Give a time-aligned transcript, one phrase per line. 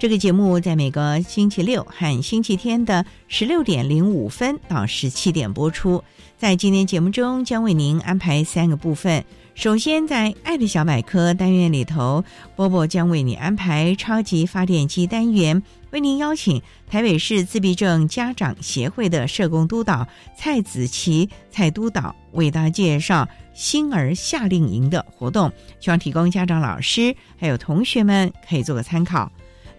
[0.00, 6.02] 这个节目在每个星期六和星期天的十六点零五分到十七点播出。
[6.38, 9.22] 在今天节目中，将为您安排三个部分。
[9.54, 12.24] 首先，在“爱的小百科”单元里头，
[12.56, 29.30] 波波将为你安排超级发电机单元，为您邀请台北市自闭症家长协会的社工督导蔡子琪蔡督导为大家介绍星儿夏令营的活动，希望提供家长、老师还有同学们可以做个参考。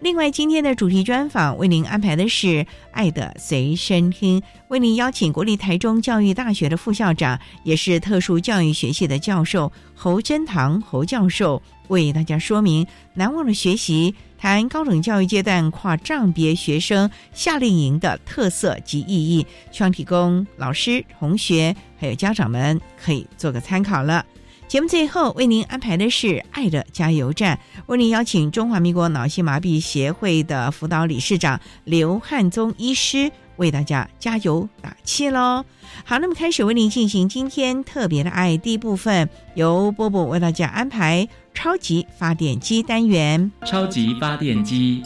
[0.02, 2.48] 另外，今天的主题专访为您安排的是
[2.92, 24.26] 《爱的随身听》，为您邀请国立台中教育大学的副校长，也是特殊教育学系的教授侯真堂侯教授，为大家说明难忘的学习，谈高等教育阶段跨障别学生夏令营的特色及意义，希望提供老师、同学还有家长们可以做个参考了。
[24.72, 35.66] 节目最后为您安排的是《爱的加油站》，为您邀请中华民国脑性麻痹协会的辅导理事长刘汉宗医师为大家加油打气喽。
[36.06, 43.52] 好，那么开始为您进行今天特别的爱第一部分，由波波为大家安排超级发电机单元。
[43.66, 45.04] 超级发电机，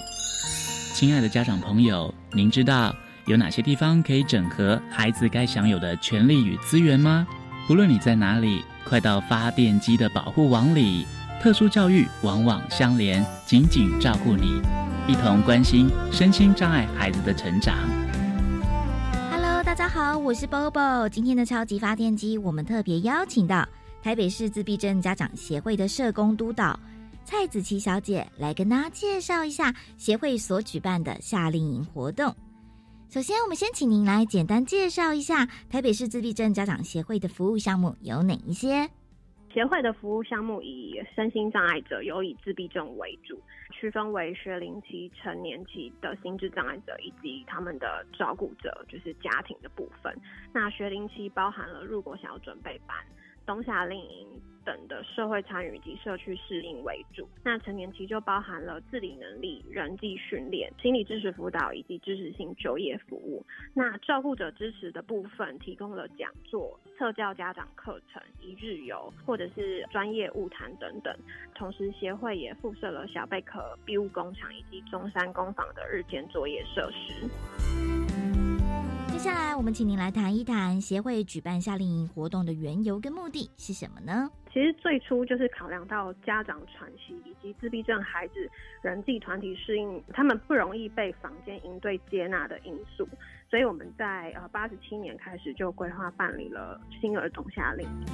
[0.94, 2.96] 亲爱的家长朋友，您知道
[3.26, 7.26] 有哪些地方可以整合孩子该享有的权利与资源吗？
[7.68, 8.64] 不论你在哪里。
[8.88, 11.08] 快到发电机的保护网里，
[11.42, 14.62] 特殊教育网网相连，紧紧照顾你，
[15.08, 17.76] 一同关心身心障碍孩子的成长。
[19.32, 21.10] Hello，大家好，我是 Bobo。
[21.10, 23.68] 今天的超级发电机，我们特别邀请到
[24.04, 26.80] 台北市自闭症家长协会的社工督导
[27.24, 32.32] 蔡子琪小姐来跟大家介绍一下协会所举办的夏令营活动。
[33.16, 38.90] 首先，我们先请您来简单介绍一下台北市自闭症家长协会的服务项目有哪一些。
[39.54, 50.14] 协会的服务项目以身心障碍者，有以自闭症为主，区分为学龄期、成年期的心智障碍者以及他们的照顾者，就是家庭的部分。
[50.54, 52.98] 那学龄期包含了入国小准备班。
[53.46, 54.28] 冬夏令营
[54.66, 63.46] 等的社会参与及社区适应为主，那成年期就包含了自理能力、人际训练、心理支持辅导以及支持性就业服务。
[63.76, 71.16] 那照顾者支持的部分提供了讲座、特教家长课程、一日游或者是专业物谈等等。
[71.54, 77.95] 同时，协会也附设了小贝壳庇护工厂以及中山工坊的日间作业设施。
[79.16, 84.30] 接下来，我们请您来谈一谈协会举办夏令营活动的缘由跟目的是什么呢？
[84.52, 88.34] 其实最初就是考量到家长喘息以及自闭症孩子
[88.82, 93.08] 人际团体适应，他们不容易被房间应对接纳的因素，
[93.50, 98.06] 所以我们在呃八十七年开始就规划办理了新儿童夏令营。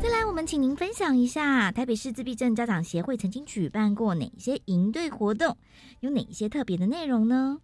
[0.00, 5.56] 再来，我们请您分享一下台北市自闭症家长协会曾经举办过哪些营队活动，
[5.98, 7.58] 有哪一些特别的内容呢？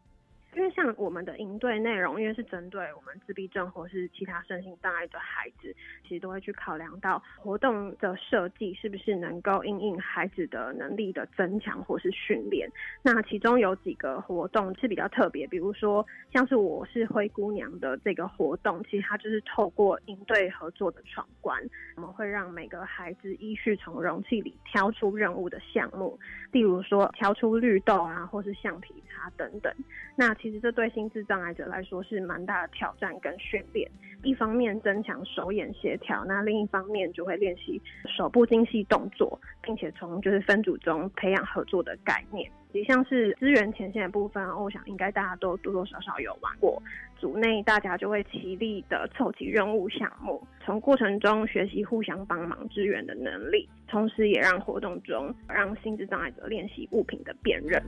[0.54, 12.70] 因为像我们的营队内容，因为是针对我们自闭症或是其他身心障碍的孩子，其实都会去考量到活动的设计是不是能够应应孩子的能力的增强或是训练。
[13.02, 21.60] 那其中有几个活动是比较特别，比如说像是我是灰姑娘的这个活动，其实它就是透过营队合作的闯关，
[21.96, 26.18] 我们会让每个孩子依序从容器里挑出任务的项目，
[26.52, 29.74] 例如说挑出绿豆啊，或是橡皮擦等等。
[30.16, 33.90] 那其实这对心智障碍者来说是蛮大的挑战跟训练。
[34.22, 37.80] 一方面增强手眼协调，那另一方面就会练习
[38.14, 42.50] 手部精细动作，并且从就是分组中培养合作的概念。
[42.72, 46.82] 也像是资源前线的部分，我想应该大家都多多少少有玩过。
[47.16, 57.82] 组内大家就会齐力的凑齐任务项目，从过程中学习互相帮忙支援的能力，同时也让活动中让心智障碍者练习物品的辨认。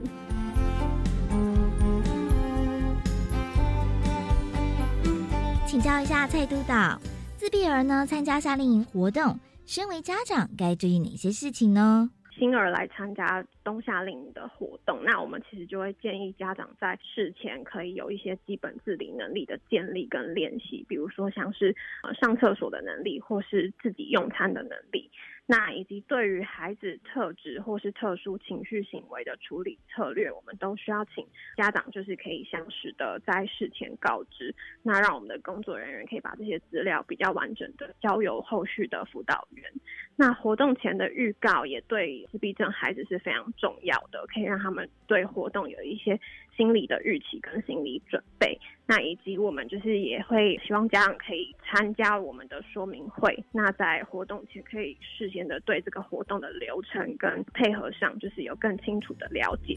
[5.77, 6.99] 请教一下蔡督导，
[7.35, 12.09] 自闭儿呢参加夏令营活动，身为家长该注意哪些事情呢？
[12.35, 25.11] 新儿来参加冬夏令营的活动，那我们其实就会建议家长在事前可以有一些基本自理能力的建立跟练习，比如说像是呃上厕所的能力，或是自己用餐的能力。
[25.49, 34.53] 那以及对于孩子特质或是特殊情绪行为的处理策略，我们都需要请家长就是可以详实的在事前告知，
[34.83, 39.71] 那让我们的工作人员可以把这些资料比较完整的交由后续的辅导员。
[40.17, 46.19] 那活动前的预告也对自闭症孩子是非常重要的，可以让他们对活动有一些
[46.57, 48.59] 心理的预期跟心理准备。
[48.85, 59.75] 那以及我们就是也会希望家长可以参加我们的说明会，那在活动前可以事先的对这个活动的流程跟配合上，就是有更清楚的了解。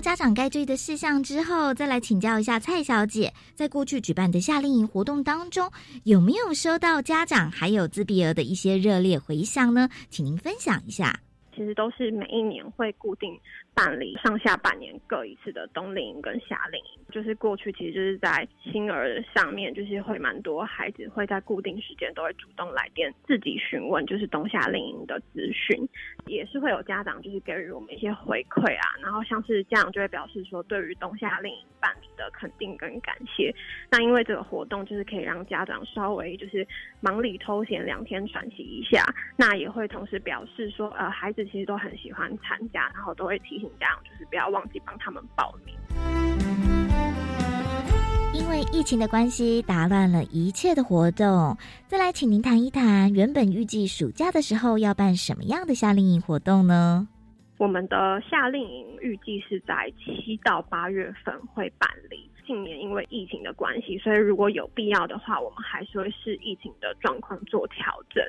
[0.00, 5.70] 家长该注意的事项之后，再来请教一下蔡小姐，在过去举办的夏令营活动当中，
[6.04, 9.88] 有没有收到家长还有自闭儿的一些热烈回响呢？
[10.08, 11.20] 请您分享一下。
[11.56, 13.38] 其实都是每一年会固定
[13.72, 17.03] 办理上下半年各一次的冬令营跟夏令营。
[17.14, 25.88] 就是过去其实就是在星儿上面，就是会蛮多孩子会在固定时间都会主动来电自己询问，就是冬夏令营的资讯，
[26.26, 28.96] 也是会有家长就是给予我们一些回馈啊。
[29.00, 33.54] 然后像是家长就会表示说，对于冬夏令营办理的肯定跟感谢。
[33.92, 36.66] 那因为这个活动就是可以让家长稍微就是
[37.00, 39.04] 忙里偷闲两天喘息一下，
[39.36, 46.83] 那也会同时表示说，呃，孩子其实都很喜欢参加，然后都会提醒家长就是不要忘记帮他们报名。
[48.44, 51.56] 因为疫情的关系，打乱了一切的活动。
[51.86, 57.08] 再来，请您谈一谈，原本预计暑假的时候要办什么样的夏令营活动呢？
[57.56, 62.28] 我们的夏令营预计是在七到八月份会办理。
[62.46, 68.22] 近年因为疫情的关系，所以如果有必要的话，我们还是会视疫情的状况做调整。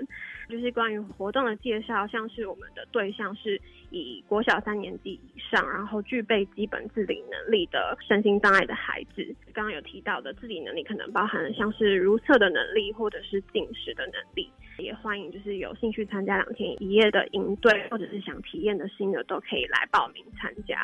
[0.48, 3.60] 就是关于活动的介绍，像是我们的对象是
[3.90, 9.24] 以国小三年级以上，然后具备基本自理能力的身心障碍的孩子。
[9.54, 14.50] 刚刚有提到的自理能力，可能包含像是如厕的能力，或者是进食的能力。
[14.78, 20.78] 也欢迎就是有兴趣参加两天一夜的营队，或者是想体验的新的，都可以来报名参加。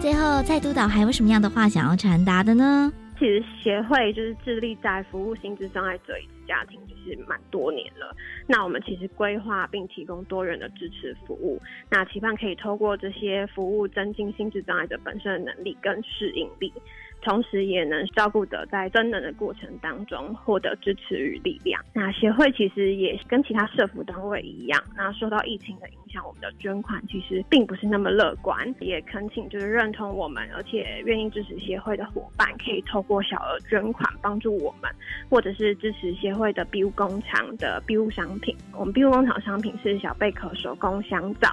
[0.00, 2.90] 最后，蔡督导还有什么样的话想要传达的呢？
[3.18, 8.16] 其实协会就是致力在服务心智障碍者以及家庭，就是蛮多年了。
[8.46, 11.60] 那我们其实规划并提供多元的支持服务，
[11.90, 16.72] 那期盼可以透过这些服务，增进心智障碍者本身的能力跟适应力。
[17.22, 21.82] 同时也能照顾者在增能的过程当中获得支持与力量。
[21.92, 28.74] 那协会其实也跟其他社服单位一样，那受到疫情的影响，我们的捐款其实并不是那么乐观。
[28.80, 34.90] 也恳请就是认同我们，而且愿意支持协会的伙伴，可以透过小额捐款帮助我们，
[35.28, 38.56] 或者是支持协会的庇护工厂的庇护商品。
[38.72, 41.50] 我们庇护工厂商品是小贝壳手工香皂。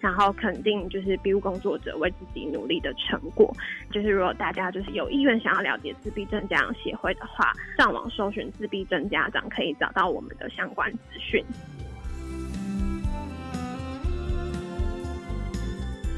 [0.00, 3.54] 然后肯定就是庇护工作者为自己努力的成果。
[3.90, 11.44] 就是如果大家就是有意愿想要了解自闭症家长协会的话，上网搜寻自闭症家长可以找到我们的相关资讯。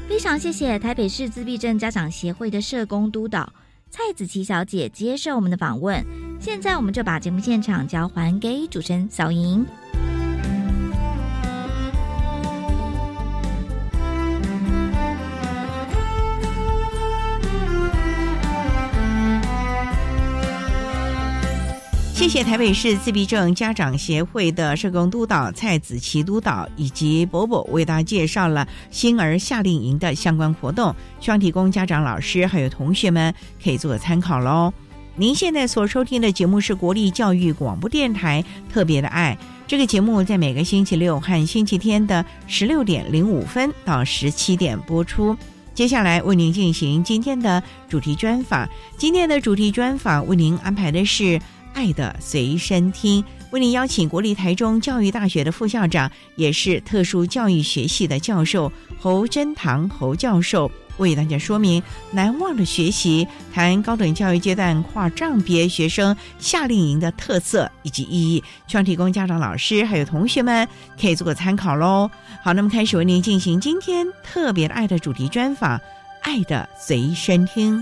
[0.07, 3.53] 非常谢谢台北市自闭症家长协会的社工督导
[3.91, 6.03] 蔡子琪小姐接受我们的访问。
[6.39, 9.63] 现在我们就把节目现场交还给主持人小莹。
[22.19, 33.33] 谢谢台北市自闭症家长协会的社工督导蔡子琪督导以及伯伯为大家介绍了星儿夏令营的相关活动，希望提供家长、老师还有同学们
[33.63, 34.73] 可以做参考喽。
[35.15, 45.33] 您现在所收听的节目是国立教育广播电台特别的爱，这个节目在每个星期六和星期天的十六点零五分到十七点播出。
[45.73, 51.39] 接下来为您进行今天的主题专访，今天的主题专访为您安排的是。
[51.73, 60.71] 爱的随身听，为您邀请国立台中教育大学的副校长，也是特殊教育学系的教授侯真堂侯教授。
[60.97, 70.67] 为大家说明难忘的学习，谈高等教育阶段跨障别学生夏令营的特色以及意义，希望提供家长、老师还有同学们
[70.99, 72.11] 可以做个参考喽。
[72.43, 75.77] 好，那么开始为您进行今天特别爱的主题专访，
[76.21, 77.79] 《爱的随身听》。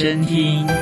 [0.00, 0.79] 身听。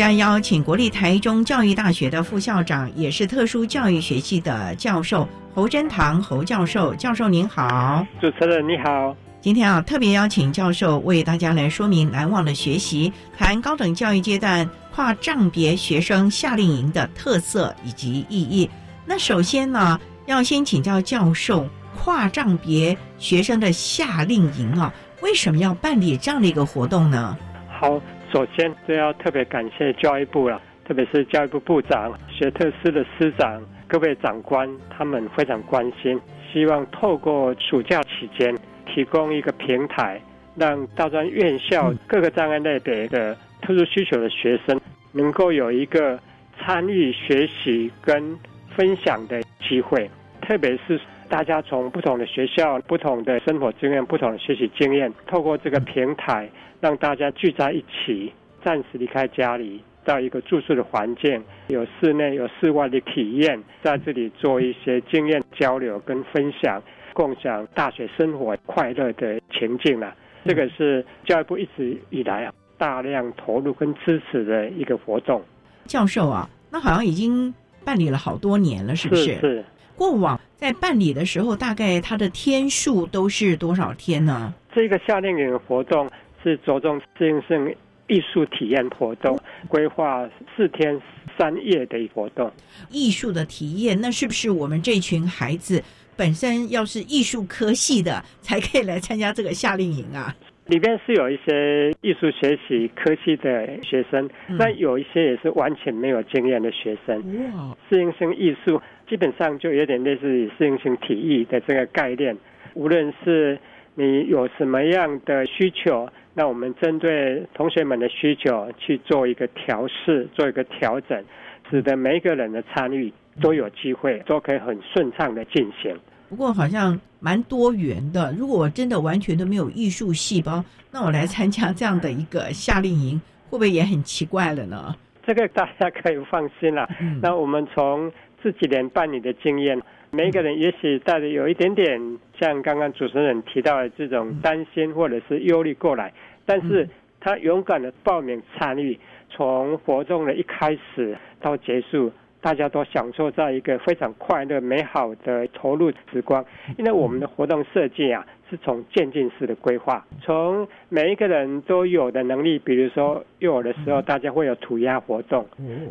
[0.00, 6.94] 家邀请国立台中教育大学的副校长，也是特殊教育学系的教授侯真堂侯教授。
[6.94, 9.14] 教授您好，主持人你好。
[9.42, 18.70] 今天啊，特别邀请教授为大家来说明难忘的学习，谈高等教育阶段跨障别学生夏令营的特色以及意义。
[19.04, 21.68] 那首先呢，要先请教教授，
[22.02, 24.90] 跨障别学生的夏令营啊，
[25.20, 27.36] 为什么要办理这样的一个活动呢？
[27.78, 28.00] 好。
[28.32, 36.20] 首先，就要特别感谢教育部了，特别是教育部部长、学特司的司长、各位长官，他们非常关心，
[36.52, 38.56] 希望透过暑假期间
[38.86, 40.20] 提供一个平台，
[40.54, 44.80] 让大专院校各个障碍类别的特殊需求的学生，
[45.12, 46.16] 能够有一个
[46.58, 48.38] 参与学习跟
[48.76, 50.08] 分享的机会，
[50.40, 56.50] 特别是大家从不同的学校、不同的生活经验、不同的学习经验，透过这个平台。
[56.80, 58.32] 让大家聚在一起，
[58.64, 66.82] 暂时离开家里，到一个住宿的环境，有室内有室外的体验，在这里做一些经验交流跟分享，
[67.12, 70.14] 共享大学生活快乐的情境了。
[70.46, 75.42] 这个是教育部一直以来啊大量投入跟支持的一个活动。
[75.84, 79.34] 教授啊，那好像已经办理了好多年了，是不是？
[79.38, 79.64] 是。
[80.00, 84.54] 过往在办理的时候，大概它的天数都是多少天呢？
[84.74, 86.08] 这个夏令营活动。
[86.42, 87.76] 是着重适应性
[88.08, 89.38] 艺术体验活动，
[89.68, 90.26] 规划
[90.56, 90.98] 四天
[91.36, 92.50] 三夜的活动。
[92.88, 95.82] 艺术的体验，那是不是我们这群孩子
[96.16, 100.34] 本身要是艺术科系的，才可以来参加这个夏令营啊？
[100.64, 107.16] 里边是有一些艺术学习科系的学生，那有一些也是完全没有经验的学生。
[107.54, 107.76] 哇！
[107.90, 108.80] 适应性艺术
[109.10, 112.36] 基本上就有点类似于适应性体育的这个概念，
[112.74, 113.58] 无论是
[113.96, 116.08] 你有什么样的需求。
[116.32, 121.24] 那我们针对同学们的需求去做一个调试，做一个调整，
[121.68, 123.12] 使得每一个人的参与
[123.42, 125.92] 都有机会，都可以很顺畅的进行。
[126.28, 128.32] 不过好像蛮多元的。
[128.38, 134.94] 如果我真的完全都没有艺术细胞，那我来参加这样的一个夏令营，会不会也很奇怪了呢？
[135.26, 136.88] 这个大家可以放心了。
[137.20, 138.10] 那我们从
[138.42, 139.80] 这几年办理的经验。
[140.12, 146.12] 每一个人也许带着有一点点像刚刚主持人提到的这种担心或者是忧虑过来，
[146.44, 146.88] 但是
[147.20, 156.44] 他勇敢的报名参与，从活动的一开始到结束，大家都享受在一个非常快乐美好的投入时光。
[156.76, 165.46] 因为我们的活动设计啊，是从渐进式的规划，从每一个人都有的能力，比如说幼儿的时候，大家会有涂鸦活动，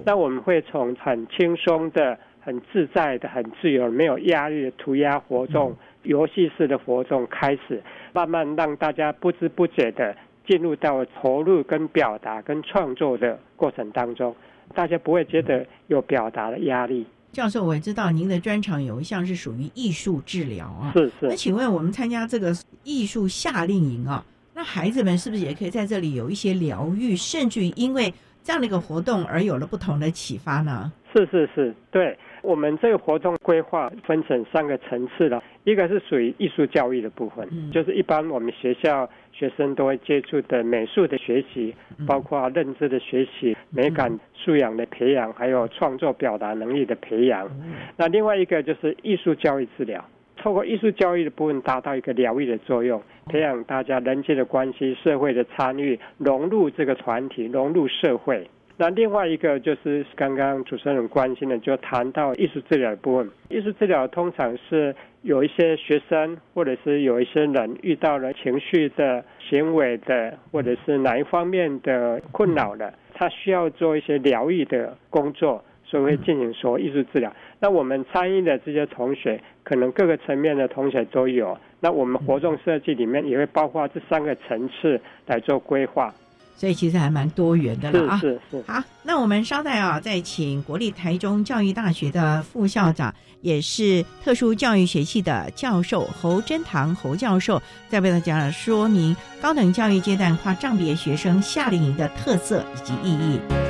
[0.05, 2.19] 那我们会从很轻松的。
[2.49, 7.79] 很自在的、很自由、没有压力的涂鸦活动、游戏式的活动开始，
[8.11, 10.15] 慢慢让大家不知不觉的
[10.47, 14.35] 进入到投入、跟表达、跟创作的过程当中，
[14.73, 17.05] 大家不会觉得有表达的压力。
[17.31, 21.27] 教授，我知道您的专长有一项是属于艺术治疗啊，是是。
[21.27, 22.51] 那请问我们参加这个
[22.83, 24.25] 艺术夏令营啊，
[24.55, 30.91] 那孩子们是不是也可以在这里有一些疗愈，甚至于因为这样的一个活动而有了不同的启发呢？
[31.13, 32.17] 是是是，对。
[32.41, 41.75] 我们这个活动规划分成三个层次了，一个是属于艺术教育的部分，就是一般我们学校学生都会接触的美术的学习，
[42.07, 47.49] 包括认知的学习、美感素养的培养，还有创作表达能力的培养。
[47.97, 50.03] 那另外一个就是艺术教育治疗，
[50.37, 58.49] 透过艺术教育的部分达到一个疗愈的作用，培养大家人际的关系、社会的参与、融入这个团体、融入社会。
[58.81, 63.29] 那另外一个就是刚刚主持人关心的，就谈到艺术治疗的部分。
[63.49, 77.29] 艺术治疗通常是有一些学生或者是有一些人遇到了情绪的、行为的，或者是哪一方面的困扰的，他需要做一些疗愈的工作，所以会进行说艺术治疗。
[77.59, 81.57] 那我们参与的这些同学，可能各个层面的同学都有。
[81.81, 86.13] 那我们活动设计里面也会包括这三个层次来做规划，
[86.59, 88.17] 所以其实还蛮多元的了啊。
[88.19, 88.63] 是是是。
[88.67, 103.68] 好，那我们稍待啊，再请国立台中教育大学的副校长，也是特殊教育学系的教授侯真堂侯教授，再为大家说明高等教育阶段跨障别学生夏令营的特色以及意义。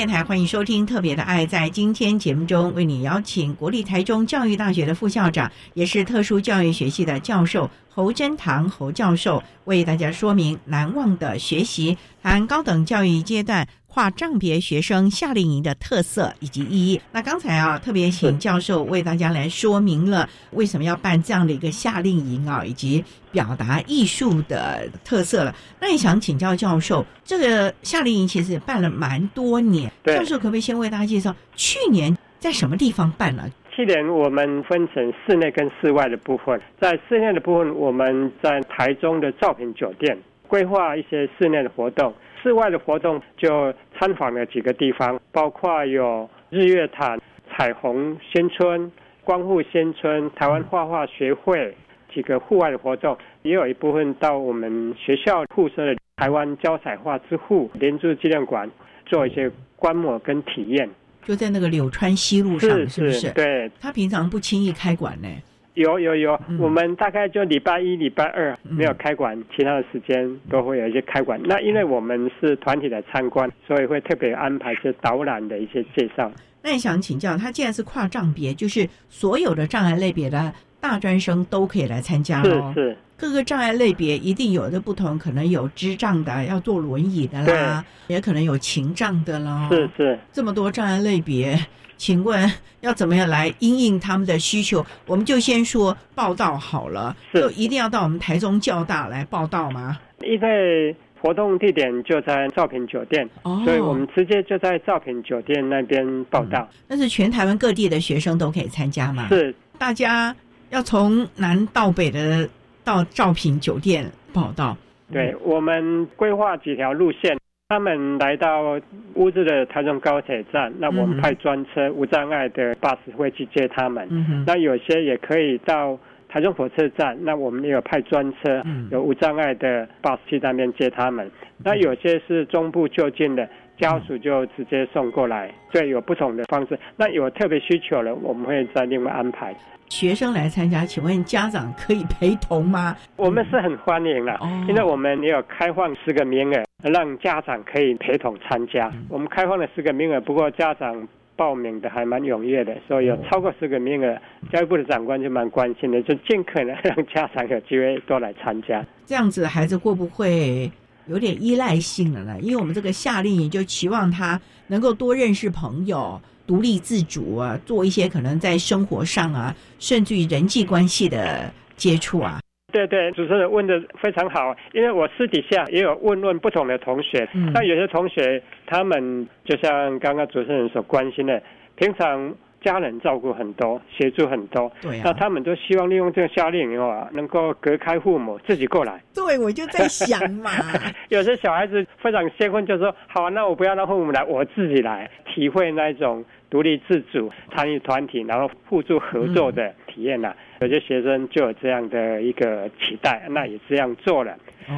[0.00, 1.44] 电台欢迎收听《特别的爱》。
[1.46, 13.68] 在今天节目中，为你邀请国立台中教育大学的副校长，也是特殊教育学系的教授侯真堂侯教授，为大家说明难忘的学习，谈高等教育阶段。
[13.92, 17.00] 跨障别学生夏令营的特色以及意义。
[17.10, 25.52] 那刚才啊，特别请教授为大家来说明了为什么要办这样的一个夏令营啊，以及表达艺术的特色了。
[25.80, 33.50] 那也想请教教授，这个夏令营其实办了蛮多年，教授可不可以先为大家介绍去年在什么地方办了？
[33.74, 42.14] 去年我们分成室内跟室外的部分，在室内的部分，我们在台中的兆品酒店规划一些室内的活动。
[42.42, 48.90] 室外的活动就参访了几个地方，包括有日月潭、彩虹新村、
[49.24, 51.76] 光复新村、台湾画画学会
[52.12, 58.70] 几个户外的活动，也有一部分到我们学校附设的台湾胶彩画之父连珠纪念馆
[59.06, 60.88] 做一些观摩跟体验。
[61.22, 63.30] 就在那个柳川西路上，是不是？
[63.32, 63.70] 对。
[63.80, 65.28] 他平常不轻易开馆呢。
[65.74, 71.40] 有有有，我们大概就礼拜一、礼拜二没有开馆，其他的时间都会有一些开馆。
[71.44, 76.30] 那因为我们是团体的参观，所以会特别安排一些导览的一些介绍。
[76.62, 82.72] 那也想请教，他既然是跨障别，就是所有的障碍类别的大专生都可以来参加哦。
[82.74, 89.68] 是是，各个障碍类别一定有的不同，可能有智障的，要坐轮椅的啦，也可能有情障的啦。
[89.70, 91.58] 是是，这么多障碍类别，
[92.00, 94.82] 请问要怎么样来应应他们的需求？
[95.06, 99.98] 我们就先说报道好了，就一定要到我们台中教大来报道吗？
[100.22, 100.96] 因为。
[101.22, 103.28] 活动地点就在兆品酒店，
[103.62, 106.66] 所以我们直接就在兆品酒店那边报道。
[106.88, 109.28] 那是全台湾各地的学生都可以参加吗？
[109.28, 110.34] 是，大家
[110.70, 112.48] 要从南到北的
[112.82, 114.74] 到兆品酒店报道。
[115.12, 117.38] 对，我们规划几条路线，
[117.70, 118.78] 他们来到
[119.14, 124.08] 乌日的台中高铁站，那我们派专车无障碍的巴士会去接他们。
[124.44, 125.98] 那有些也可以到。
[126.32, 131.28] 台中火车站，那我们也有派专车，有无障碍的巴士去那边接他们。
[131.64, 136.78] 那有些是中部就近的家属就直接送过来，对，有不同的方式。
[136.96, 139.52] 那有特别需求了，我们会再另外安排。
[139.88, 142.94] 学生来参加，请问家长可以陪同吗？
[143.16, 148.92] 我们是很欢迎的，因为我们也有开放十个名额，让家长可以陪同参加。
[149.08, 151.08] 我们开放了十个名额，不过家长。
[151.36, 154.14] 报名的还蛮踊跃的，所以有超过十个名额，
[154.52, 158.84] 教育部的长官就蛮关心的，就尽可能让家长有机会多来参加。
[159.06, 160.70] 这样子孩子会不会
[161.06, 162.38] 有点依赖性了呢？
[162.42, 172.38] 因为我们这个夏令营就期望他能够多认识朋友，独立自主啊，做一些可能在生活上啊，甚至于人际关系的接触啊。
[172.70, 181.42] 对对，主持人问的非常好，因为我私底下也有问问不同的同学，那有些同学他们就像刚刚主持人所关心的，
[181.76, 189.02] 平常家人照顾很多，协助很多，对，那他们都希望利用这个夏令营啊，能够隔开父母，自己过来。
[189.14, 190.50] 对，我就在想嘛，
[191.08, 200.34] 有些小孩子非常兴奋，就说好，那我不要让父母来，我自己来，体会那一种独立自主、参与团体，然后互助合作的体验呐。
[200.60, 204.36] 有些学生就有这样的一个期待，那也这样做了。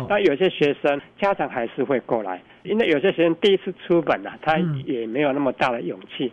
[0.09, 6.31] 那有些学生家长还是会过来，因为有些学生第一次出本了，他也没有那么大的勇气。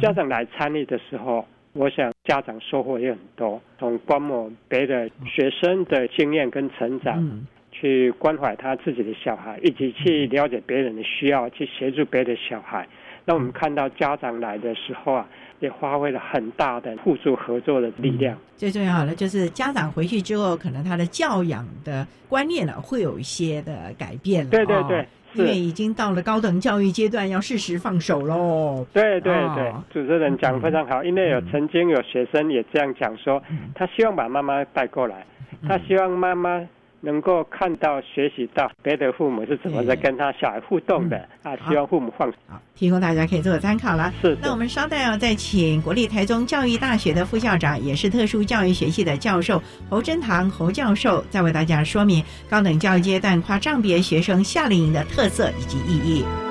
[0.00, 7.40] 家长来参与的时候，我想家长收获也很多，从观摩别的学生的经验跟成长，
[7.72, 12.86] 去关怀他自己的小孩，一起去了解别人的需要，去协助别的小孩。
[13.24, 15.26] 那我们看到家长来的时候啊。
[15.60, 18.34] 也发挥了很大的互助合作的力量。
[18.56, 24.50] 最重要的就是家长回去之后，可能他的教养的观念呢会有一些的改变了。
[24.50, 28.86] 对对对，因为已经到了高等教育阶段，要适时放手喽。
[28.94, 31.04] 对对对，主持人讲的非常好。
[31.04, 33.42] 因为有曾经有学生也这样讲说，
[33.74, 35.26] 他希望把妈妈带过来，
[35.68, 36.66] 他希望妈妈。
[37.00, 41.56] 能够看到、学习到别的父母是怎么在跟他小孩互动的啊！
[41.68, 44.12] 希望父母放好，提供大家可以做个参考了。
[44.20, 56.49] 是，那我们稍待要再请国立台中教育大学的副校长，也是特殊教育学系的教授侯真堂侯教授，再为大家说明高等教育阶段跨障别学生夏令营的特色以及意义。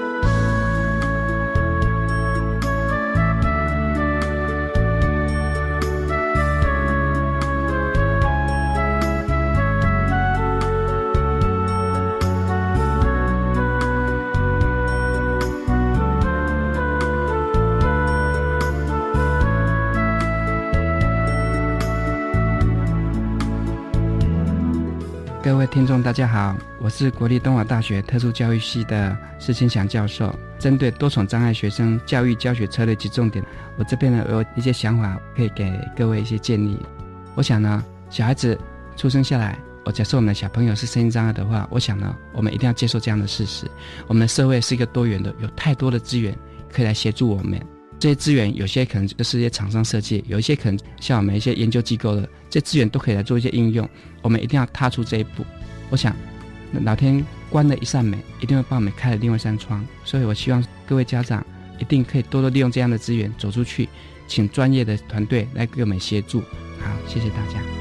[25.89, 30.31] 众，大家好，我是国立东华大学特殊教育系的施清祥教授。
[30.59, 33.43] 针对多重障碍学生教育教学策略及重点，
[33.75, 36.77] 我这边呢有一些想法，可以给各位一些建议。
[37.33, 38.55] 我想呢，小孩子
[38.95, 43.65] 出生下来，我假设我们的小朋友是身心障碍的话，我想呢，我们一定要接受这样的事实：
[44.05, 46.37] 我们的社会是一个多元的，有太多的资源
[46.71, 47.59] 可以来协助我们。
[47.97, 53.87] 这些资源有些可能就是一些厂商设计，有一些可能像我们一些研究机构的，这资源都可以来做一些应用。
[54.21, 55.45] 我们一定要踏出这一步。
[55.89, 56.15] 我想，
[56.83, 59.85] 老天关了一扇门，一定会帮我们开了另外一扇窗。
[60.03, 61.45] 所以我希望各位家长
[61.79, 63.87] 一定可以多多利用这样的资源走出去，
[64.27, 66.41] 请专业的团队来给我们协助。
[66.79, 67.78] 好，谢谢大家。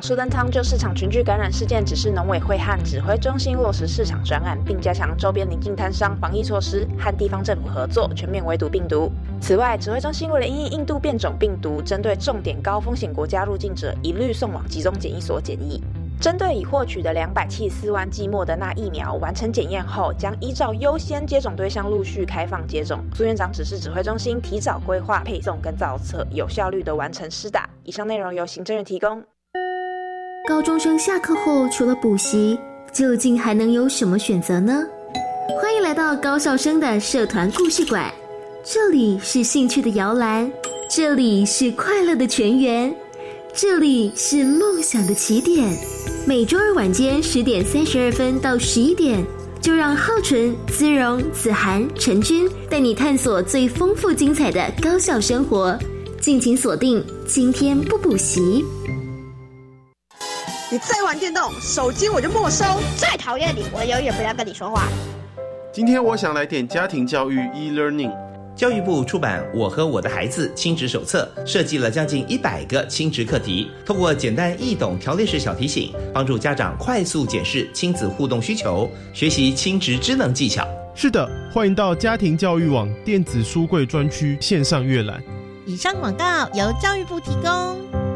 [0.00, 9.10] 苏登汤就市场群聚感染事件指示农委会和指挥中心落实市场专案，并加强周边邻近摊商防疫措施，和地方政府合作，全面围堵病毒。
[9.40, 15.82] 此外，指挥中心为了因印度变种病毒，针对重点高风险国家入境者，一律送往集中检疫所检疫。
[16.18, 23.04] 针对已获取的两百七十四万剂莫德纳疫苗完成检验后，将依照优先接种对象陆续开放接种。
[23.14, 27.68] 苏院长指示指挥中心提早规划配送跟造册，有效率的完成施打。
[27.84, 29.22] 以上内容由行政院提供。
[30.48, 32.56] 高中生下课后除了补习，
[32.92, 34.80] 究竟还能有什么选择呢？
[35.60, 38.14] 欢迎来到高校生的社团故事馆，
[38.64, 40.48] 这里是兴趣的摇篮，
[40.88, 42.94] 这里是快乐的泉源，
[43.52, 45.76] 这里是梦想的起点。
[46.24, 49.24] 每周二晚间十点三十二分到十一点，
[49.60, 55.76] 就让浩纯、姿荣、子涵、陈军带你探索最丰富精彩的高校生活。
[56.20, 58.64] 敬请锁定，今天不补习。
[60.68, 62.64] 你再玩电动，手机我就没收。
[62.96, 64.88] 再讨厌你，我永远不要跟你说话。
[65.72, 68.12] 今天我想来点家庭教育 e-learning。
[68.56, 80.66] 教育部出版《我和我的孩子亲职手册》，设计了将近一百个亲职课题，通过简单易懂条列式小提醒，帮助家长快速检视亲子互动需求，学习亲职知能技巧。
[80.96, 85.22] 是的，欢迎到家庭教育网电子书柜专区线上阅览。
[85.64, 88.15] 以上广告由教育部提供。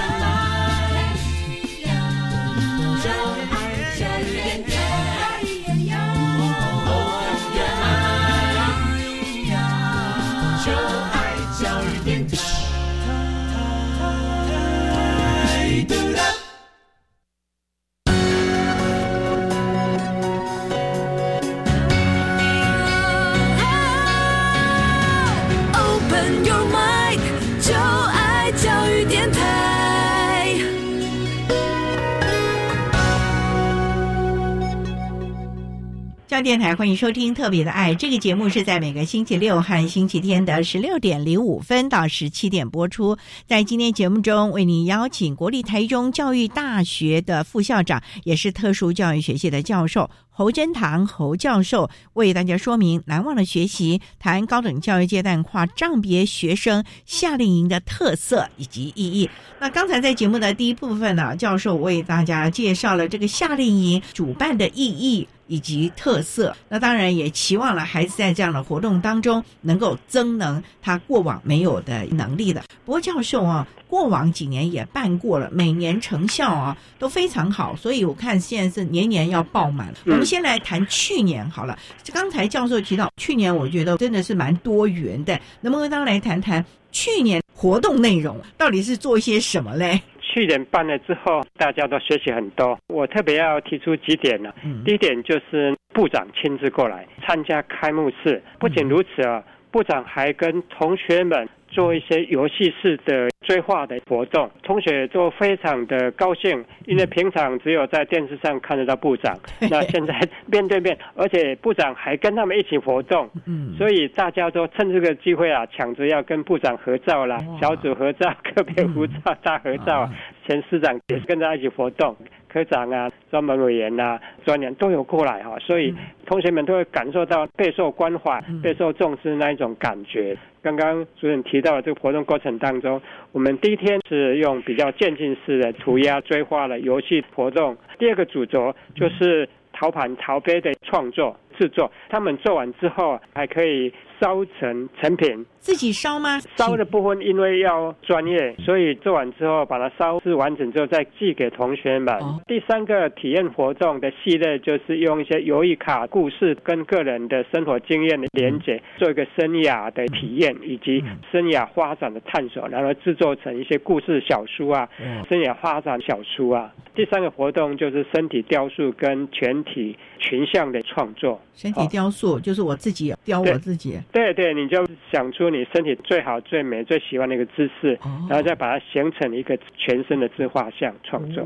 [36.43, 43.15] 电台欢迎收听《特别的爱》这个节目，是在每个星期六和星期天的十六点零五分到十七点播出。
[43.45, 59.29] 在今天节目中，为您邀请国立台中教育大学的副校长，也是特殊教育学系的教授侯珍堂侯教授，为大家说明难忘的学习，谈高等教育阶段跨障别学生夏令营的特色以及意义。
[59.59, 65.27] 那刚才在节目的第一部分呢，教授为大家介绍了这个夏令营主办的意义。
[65.47, 72.63] 以及特色，那当然也期望了孩子在这样的活动当中能够增能他过往没有的能力的。
[72.85, 79.93] 不过教授啊，过往几年也办过了，每年成效啊都非常好，所以我看现在是年年要爆满。
[80.05, 81.77] 我们先来谈去年好了，
[82.13, 89.99] 刚才教授提到去年，我觉得真的是蛮多元的，能不能来谈谈去年活动内容到底是做一些什么嘞？
[90.21, 92.79] 去年办了之后，大家都学习很多。
[92.87, 94.49] 我特别要提出几点呢。
[94.85, 101.49] 第一点就是部长亲自过来参加开幕式，不仅如此啊，部长还跟同学们。
[101.71, 109.35] 做一些游戏式的追画的活动，同学都非常的高兴，因为平常只有在电视上看得到部长，
[109.71, 110.13] 那现在
[110.45, 120.09] 面对面，而且部长还跟他们一起活动，嗯，所以大家都趁这个机会啊，抢着要跟部长合照啦，小组合照、 个别合照、大合照，
[120.45, 122.15] 前市长也是跟他一起活动。
[122.51, 125.93] 科长啊，专门委员啊，专员都有过来哈，所以
[126.25, 130.37] 同学们都会感受到备受关怀、备受重视那一种感觉。
[130.61, 143.93] 刚刚主任提到的这个活动过程当中，我们第一天是用比较渐进式的涂鸦追画的游戏活动，第二个主轴就是陶盘陶杯的创作制作，他们做完之后还可以。
[144.21, 146.39] 烧成成品，自己烧吗？
[146.57, 152.17] 烧的部分因为要专业，所以做完之后把它烧制完整之后再寄给同学们。
[152.47, 164.89] 第三个体验活动的系列就是用一些游艺卡故事跟个人的生活经验的连接，做一个生涯的体验以及生涯发展的探索，然后制作成一些故事小书啊，
[165.29, 166.73] 生涯发展小书啊。
[166.93, 171.39] 第三个活动就是身体雕塑跟全体群像的创作。
[171.53, 173.97] 身体雕塑就是我自己雕我自己。
[174.11, 177.97] 对对，你就想出你身体最好、最美、最喜欢的一个姿势，
[178.29, 181.43] 然后再把它形成一个全身的自画像创作。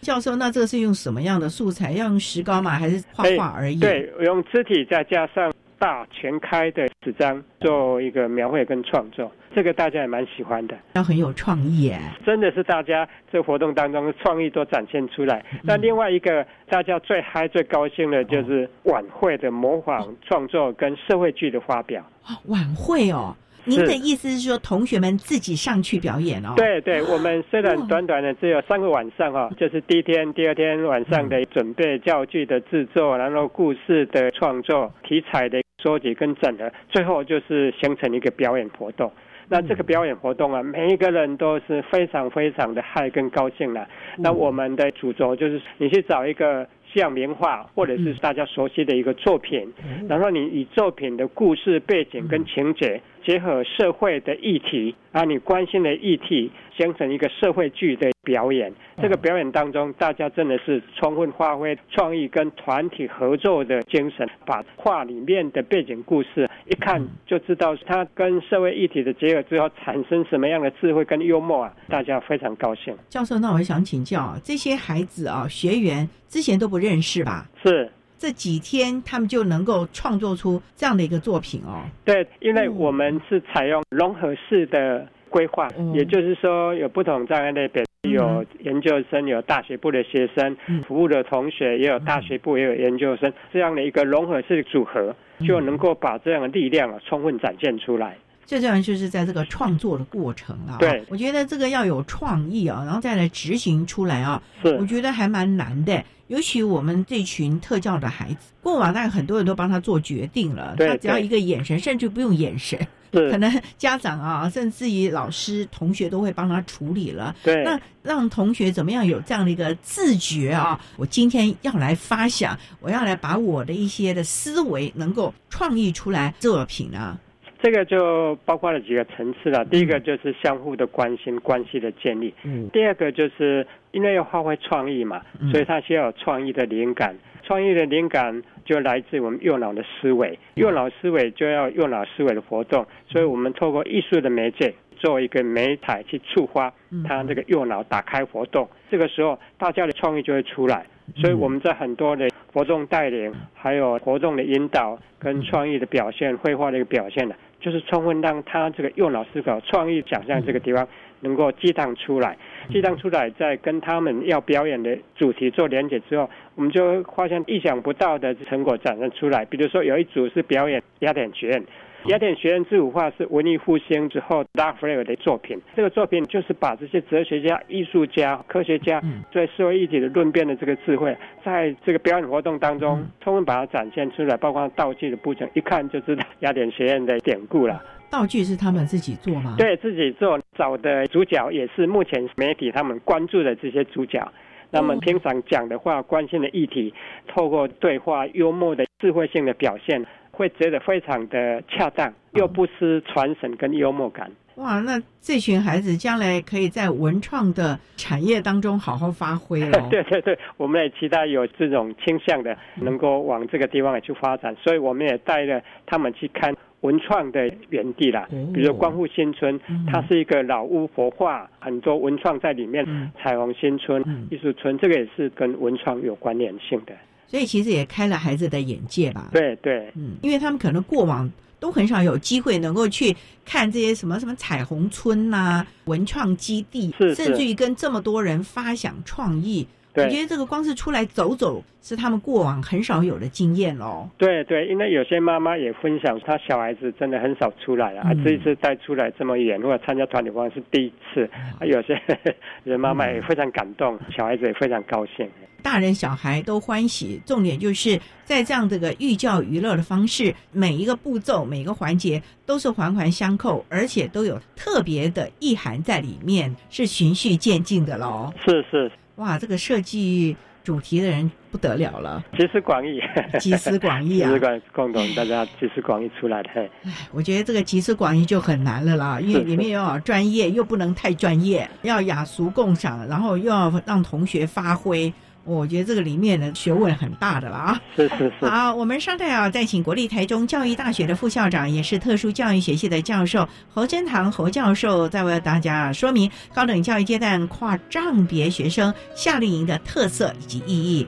[0.00, 1.92] 教授，那这个是用什么样的素材？
[1.92, 2.72] 要用石膏吗？
[2.72, 3.80] 还是画画而已？
[3.80, 15.44] 对，用肢体再加上大全开的纸张做一个描绘跟创作，这个大家也蛮喜欢的，要很有创意哎，真的是大家这活动当中创意都展现出来。
[15.62, 22.02] 那另外一个大家最嗨最高兴的就是晚会的模仿创作跟社会剧的发表。
[22.46, 23.36] 晚会哦。
[23.66, 26.54] 您的意思是说，同学们自己上去表演哦？
[26.56, 39.10] 对对，我们虽然短短的只有三个晚上哈，就是第一天、第二天晚上的准备教具的制作，然后故事的创作、题材的收集跟整合，最后就是形成一个表演活动。
[39.48, 43.86] 那这个表演活动啊，每一个人都是非常非常的嗨跟高兴的。
[44.18, 46.66] 那我们的主轴就是你去找一个。
[46.94, 49.70] 像名画，或者是大家熟悉的一个作品，
[50.08, 58.72] 然后你以作品的故事背景跟情节，结合社会的议题啊，你关心的议题，形成一个社会剧的表演。
[59.02, 71.74] 这个表演当中，大家真的是充分发挥创意跟团体合作的精神，把画里面的背景故事一看就知道它跟社会议题的结合之后产生什么样的智慧跟幽默啊！
[71.88, 72.96] 大家非常高兴。
[73.08, 77.46] 教授，那我想请教这些孩子啊，学员之前都不认识吧？
[77.64, 81.82] 是这几天他们就能够创作出这样的一个作品哦。
[82.04, 87.84] 对，因为我们是采用融合式的规划，也就是说有不同障碍类别。
[88.02, 95.12] 有研究生，有大学部的学生，服务的同学也有大学部，也有研究生，这样的一个融合式组合，
[95.44, 98.16] 就能够把这样的力量啊充分展现出来。
[98.46, 106.02] 最重要就是在这个创作的过程啊，对，我觉得这个要有创意啊，然后再来执行出来啊，是，我觉得还蛮难的。
[106.28, 112.78] 尤其我们这群特教的孩子，过往大概很多人都帮他做决定了，他只要一个眼神，甚至不用眼神。
[113.12, 117.34] 可能家长啊，甚至于老师、同学都会帮他处理了。
[117.42, 120.78] 对，那让同学怎么样有这样的一个自觉啊？
[120.96, 127.18] 我今天要来发想，我要来把我的一些的思维能够创意出来作品呢？
[127.62, 129.64] 这个就包括了几个层次了。
[129.64, 132.32] 第一个就是相互的关心、关系的建立。
[132.44, 132.68] 嗯。
[132.72, 137.16] 第二个就是因为要发挥创意嘛，所以他需要有创意的灵感。
[137.42, 146.72] 创意的灵感就来自我们右脑的思维，右脑思维就要右脑思维的活动，所以我们透过艺术的媒介做一个媒材去触发
[147.06, 150.84] 他这个右脑打开活动，这个时候大家的创意就会出来。
[151.14, 160.88] 所以我们在很多的活动带领，还有活动的引导跟创意的表现、绘画的一个表现呢，就是充分让他这个右脑思考、创意想象这个地方。
[161.20, 162.36] 能够激荡出来，
[162.70, 169.42] 激荡出来，在跟他们要表演的主题做连接之后，我们就发现意想不到的成果展现出来。
[169.46, 171.64] 比如说，有一组是表演雅典学院。
[172.08, 175.60] 雅典学院之舞画是文艺复兴之后拉斐尔的作品。
[175.74, 187.82] 这个作品就是把这些哲学家、艺术家、科学家对社会议题的论辩的这个智慧，在这个表演活动当中充分把它展现出来，包括道具的布景，一看就知道雅典学院的典故了。
[188.08, 189.56] 道具是他们自己做吗？
[189.58, 194.26] 对自己做，找的主角也是目前媒体他们关注的这些主角。
[194.70, 196.92] 那么平常讲的话，关心的议题，
[197.26, 200.04] 透过对话、幽默的智慧性的表现。
[200.36, 204.30] 会觉得非常的恰当，又不失传神跟幽默感。
[204.56, 209.88] 哇，那这群孩子将来可以在文创的产业当中好好发挥 了。
[209.90, 214.54] 对对对，我们也期待有这种倾向的，能够往这个地方去发展。
[214.62, 219.58] 所以我们也带着他们去看文创的园地啦，比如光复新村，
[219.90, 222.86] 它是一个老屋活化，很多文创在里面。
[223.22, 226.94] 彩虹新村艺术村，这个也是跟文创有关联性的。
[227.28, 229.28] 所以其实也开了孩子的眼界吧。
[229.32, 239.66] 对对，嗯，因为他们可能过往都很少有机会能够去看这些什么什么彩虹村呐、文创基地，甚至于跟这么多人发想创意。
[240.04, 244.08] 我觉得这个光是出来走走，是他们过往很少有的经验哦。
[244.18, 251.28] 对对，因为有些妈妈也分享，她小孩子真的很少出来啊，这一次带出来这么远，如果参加团体活动是第一次，
[251.58, 252.00] 啊有些
[252.64, 255.28] 人妈妈也非常感动，小孩子也非常高兴。
[255.62, 268.32] 大人小孩都欢喜，重点就是在这样这个寓教于乐的方式，每一个步骤、每个环节都是环环相扣，而且都有特别的意涵在里面，是循序渐进的喽。
[268.46, 273.00] 是是，哇，这个设计主题的人不得了了，集思广益，
[273.40, 276.50] 集思广益啊， 集思广共同大家集思广益出来的。
[276.54, 276.68] 哎，
[277.12, 285.12] 我觉得这个集思广益就很难了啦，因为里面要专业，又不能太专业，要雅俗共赏，然后又要让同学发挥。
[285.46, 287.80] 我觉得这个里面的学问很大的了啊！
[287.94, 288.46] 是是是。
[288.46, 301.06] 好，我们稍待啊，再请国立台中教育大学的副校长，也是特殊教育学系的教授侯真堂侯教授，再为大家说明高等教育阶段跨障别学生夏令营的特色以及意义。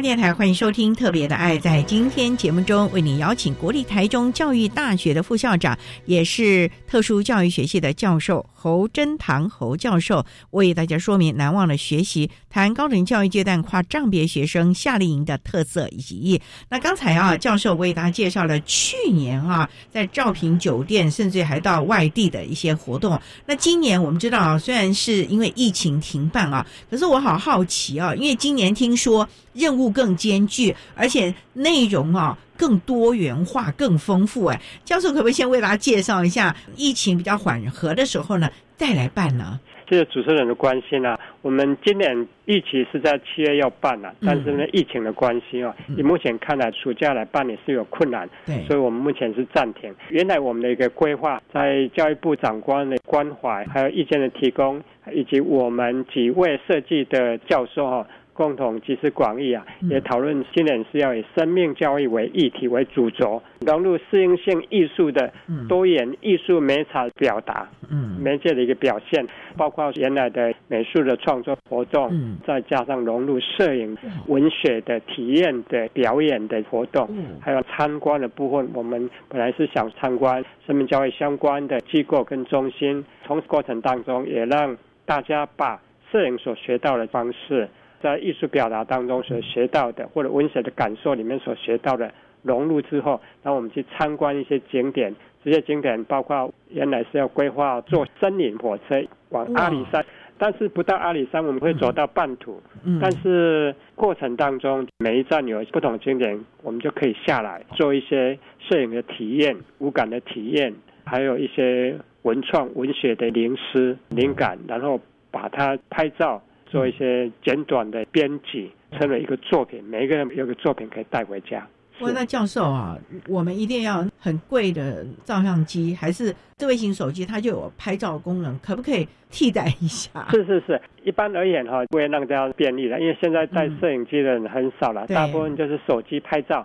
[0.00, 1.58] 电台欢迎收听《特别的爱》。
[1.60, 5.76] 在今天节目中，为您邀请国立台中教育大学的副校长，
[6.06, 16.42] 也是特殊教育学系的教授侯真堂侯教授，为大家说明难忘的学习，谈高等教育阶段跨障别学生夏令营的特色以及意义。
[16.68, 23.16] 那刚才啊，教授为大家介绍了去年啊，在兆平酒店，甚至还到外地的一些活动。
[23.46, 29.28] 那今年我们知道啊，虽然是因为疫情停办啊，可是我好好奇啊，因为今年听说。
[29.54, 34.46] 任务更艰巨，而且内容啊更多元化、更丰富。
[34.46, 39.60] 哎，教授可不可以先为大家介绍一下，疫情比较缓和的时候呢，再来办呢？
[39.88, 41.18] 谢谢主持人的关心啊。
[41.40, 49.94] 我们今年预期是在七月要办了，但是呢，疫情的关系啊，以目前看来，暑假来办也是有困难，对，所以我们目前是暂停。
[50.10, 54.78] 原来我们的一个规划，在教育部长官的关怀、还有意见的提供，
[55.10, 58.06] 以及我们几位设计的教授哈。
[58.38, 65.32] 共同集思广益啊，也讨论今年是要以生命教育为议题为主轴，融入适应性艺术的
[65.68, 69.26] 多元艺术美彩表达，嗯媒介的一个表现，
[69.56, 77.08] 包括原来的美术的创作活动，再加上融入摄影、文学的体验的表演的活动，
[77.40, 78.70] 还有参观的部分。
[78.72, 85.80] 我们本来是想参观生命教育相关的机构跟中心，从过程当中也让大家把
[86.12, 87.68] 摄影所学到的方式。
[88.02, 100.04] 在艺术表达当中所学到的，或者文学的感受里面所学到的融入之后，然后我们去参观一些景点，这些景点包括原来是要规划坐森林火车往阿里山，
[100.38, 102.62] 但是不到阿里山我们会走到半途，
[103.00, 110.72] 但是过程当中每一站有不同的景点，我们就可以下来做一些摄影的体验、无感的体验，
[111.04, 116.40] 还有一些文创文学的灵思灵感，然后把它拍照。
[116.68, 119.82] 做一些简短的编辑，成为一个作品。
[119.84, 121.66] 每一个人有个作品可以带回家。
[122.00, 122.96] 问那教授啊，
[123.26, 128.56] 我们一定要很贵的照相机，还是智慧型手机它就有拍照功能？
[128.60, 130.24] 可不可以替代一下？
[130.30, 136.64] 是是是，一般而言哈，不会让大家便利的，因为现在带摄影机的人很少了，大部分就是手机拍照。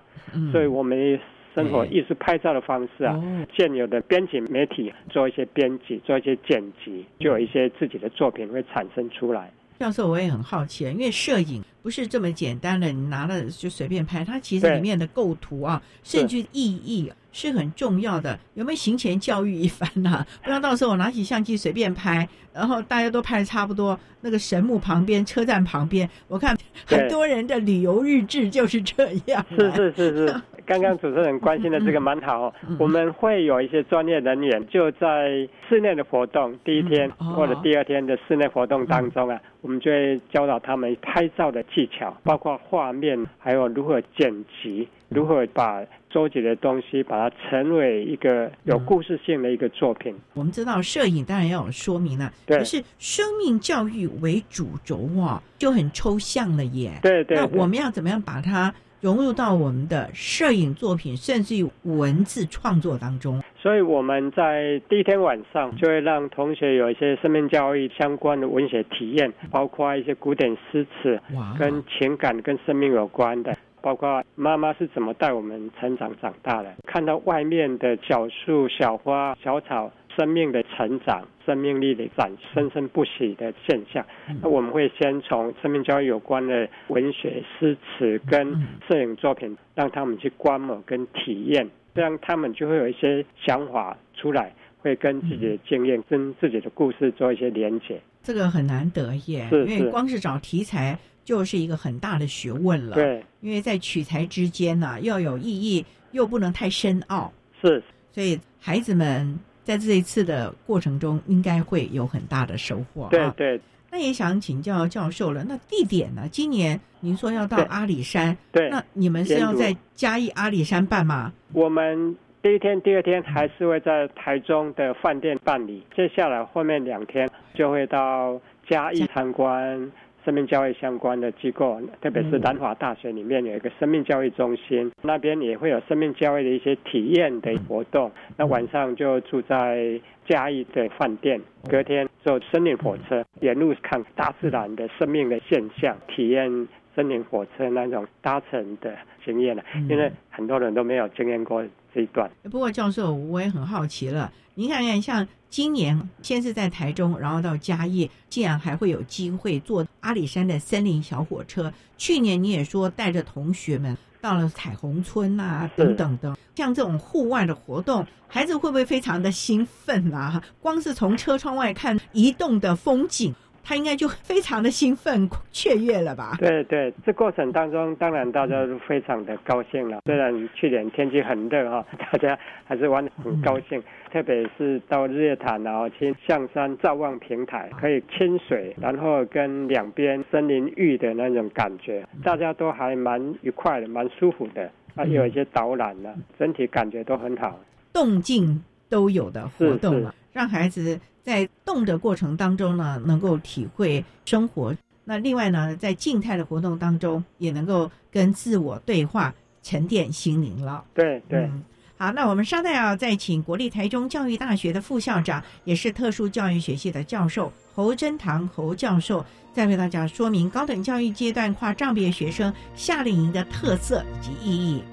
[0.52, 1.20] 所以我们
[1.56, 3.20] 生活艺术拍照的方式啊，
[3.56, 9.52] 现有的编辑媒体做一些编辑，做一些剪辑，就有一些自己的作品会产生出来。
[9.84, 18.40] 教授，我也很好奇，因为摄影不是这么简单的，你拿了就随便拍，它其实里面的构图啊，甚至意义是很重要的。
[18.54, 20.26] 有没有行前教育一番呢？
[20.42, 29.46] 不然到时候我拿起相机随便拍，然后大家都拍的差不多，那个神木旁边、车站旁边，我看很多人的旅游日志就是这样。
[29.50, 30.42] 是是是是。
[30.66, 50.16] 刚刚主持人关心的这个蛮好，我们会有一些专业人员就在室内的活动第一天或者第二天的室内活动当中啊，我们就会教导他们拍照的技巧，包括画面，还有如何剪辑，如何把收集的东西把它成为一个有故事性的一个作品。
[50.34, 56.92] 我们知道摄影当然要有说明了，可是生命教育为主轴啊，就很抽象了耶。
[57.02, 58.74] 对对，那我们要怎么样把它？
[59.04, 63.44] 融入到我们的摄影作品，甚至于文字创作当中。
[63.62, 71.20] 所以我们在第一天晚上就会让同学有一些生命教育相关的文学体验，包括一些古典诗词，
[71.60, 79.92] 跟情感、跟生命有关的，包括妈妈是怎么带我们成长长大的，看到外面的小树、小花、小草。
[80.16, 84.06] 生命的成长、生命力的展、生生不息的现象。
[84.42, 88.54] 那我们会先从生命教育有关的文学、诗词跟
[88.88, 98.00] 摄影作品，让他们去观摩跟体验，这样他们就会有一些想法出来，会跟自己的经验、跟自己的故事做一些连结。
[98.22, 102.96] 这个很难得耶，因为光是找题材就是一个很大的学问了。
[102.96, 107.32] 对，因为在取材之间呢，要有意义，又不能太深奥。
[107.62, 109.40] 是，所以孩子们。
[109.64, 113.08] 在这一次的过程中，应该会有很大的收获。
[113.10, 113.60] 对对，
[113.90, 115.44] 那也想请教教授了。
[115.44, 116.28] 那地点呢？
[116.30, 121.32] 今年您说要到阿里山，对，那你们是要在嘉义阿里山办吗？
[121.54, 129.92] 我们第一天、第二天还是会在台中的饭店办理，接下来后面两天就会到嘉义参观。
[130.26, 138.12] 生命教育相关的机构，特别是南华大学里面有一个生命教育中心，那边也会有生命教育的一些体验的活动。
[138.38, 148.96] 那晚上就住在嘉义的饭店，隔天坐森林火车沿路看大自然的生命的现象，体验森林火车那种搭乘的
[149.26, 149.64] 经验了。
[149.90, 151.64] 因为很多人都没有经验过
[151.94, 152.30] 这一段。
[152.44, 161.72] 不过教授，我也很好奇了，您看看，像今年先是在台中，然后到嘉义，竟然还会有机会坐阿里山的森林小火车。
[161.98, 170.44] 去年你也说带着同学们到了彩虹村啊，等等的，像这种户外的活动，孩子会不会非常的兴奋啊？
[170.60, 173.34] 光是从车窗外看移动的风景。
[173.64, 176.36] 他应该就非常的兴奋雀跃了吧？
[176.38, 180.00] 对对，这过程当中当然大家都非常的高兴了。
[180.06, 183.82] 虽然去年天气很热哈， 大家还是玩的很高兴。
[184.12, 194.70] 特别是到日月潭然后去象山照望平台，可以亲水，然后跟两边森林浴的那种感觉，大家都还蛮愉快的，蛮舒服的。
[194.96, 197.60] 啊，有一些导览呢，整体感觉都很好。
[197.92, 201.00] 动静都有的活动，让孩子。
[201.24, 204.76] 在动的过程当中呢，能够体会生活。
[205.06, 210.84] 那另外呢，在静态的活动当中，也能够跟自我对话，沉淀心灵了。
[210.94, 211.50] 对对，
[211.98, 224.84] 好，那我们稍待啊，再请国立台中教育大学的副校长，也是特殊教育学系的教授侯真堂侯教授，再为大家说明高等教育阶段跨障别学生夏令营的特色以及意义。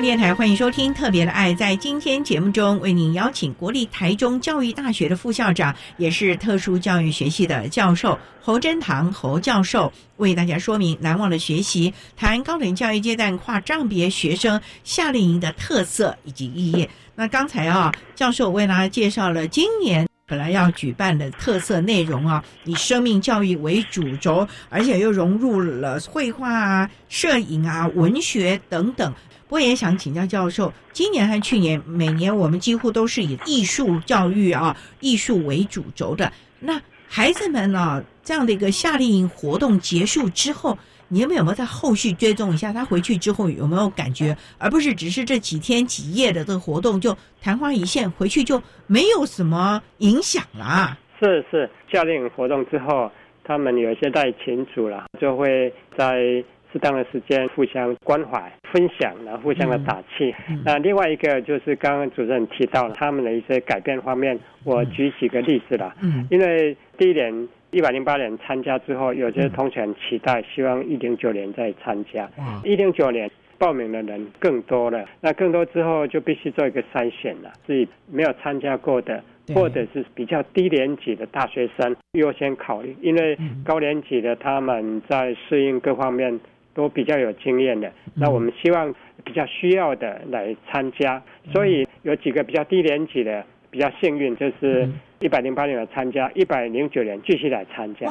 [0.00, 1.52] 电台欢迎收听《特别的爱》。
[1.56, 16.88] 在今天节目中，为您邀请国立台中教育大学的副校长，也是特殊教育学系的教授侯真堂侯教授，为大家说明难忘的学习，谈高等教育阶段跨障别学生夏令营的特色以及意义。
[17.16, 29.12] 那刚才啊，教授为大家介绍了今年本来要举办的特色内容啊，以生命教育为主轴，而且又融入了绘画啊、摄影啊、文学等等。
[29.50, 36.30] 我也想请教教授，今年和去年，每年我们几乎都是以艺术教育啊、艺术为主轴的。
[36.60, 36.78] 那
[37.08, 40.76] 孩子们呢，这样的一个夏令营活动结束之后，
[41.08, 50.98] 你们有没有在后续追踪一下他回去之后有没有感觉，而不是只是这几天几夜的这个活动就昙花一现，回去就没有什么影响了？
[51.18, 53.10] 是是，夏令营活动之后，
[53.44, 56.44] 他们有些在群组了，就会在。
[56.72, 60.34] 适当的时间互相关怀、分享，然后互相的打气。
[60.64, 65.94] 那另外一个就是刚刚主任提到了他们的一些改变方面，我举几个例子了。
[66.02, 72.28] 嗯，因为第一年一百零八年参加之后，有些同学很期待，希望一零九年再参加。
[72.64, 86.38] 一零九年报名的人更多了，那更多之后就必须做一个筛选了，所以没有参加过的，或者是比较低年级的大学生优先考虑，因为高年级的他们在适应各方面。
[86.78, 91.20] 都比较有经验的，那我们希望比较需要的来参加，
[91.52, 98.08] 所以有几个比较低年级的比较幸运，就是一百零八年来参加，一百零九年继续来参加。